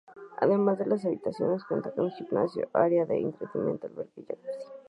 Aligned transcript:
Ademas 0.39 0.77
de 0.79 0.87
las 0.87 1.05
habitaciones, 1.05 1.63
cuenta 1.63 1.91
con 1.91 2.09
gimnasio, 2.09 2.71
área 2.73 3.05
de 3.05 3.19
entretenimiento, 3.19 3.85
alberca 3.85 4.13
y 4.19 4.23
jacuzzi. 4.25 4.65